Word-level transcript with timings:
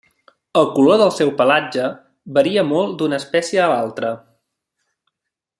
El 0.61 0.63
color 0.77 0.97
del 1.01 1.11
seu 1.17 1.33
pelatge 1.41 1.85
varia 2.39 2.65
molt 2.73 2.97
d'una 3.03 3.21
espècie 3.23 3.63
a 3.67 3.71
l'altra. 3.77 4.15